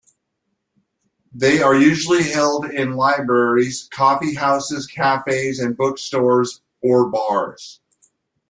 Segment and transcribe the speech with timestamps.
[1.31, 7.79] They are usually held in libraries, coffee houses, cafes, and book stores or bars.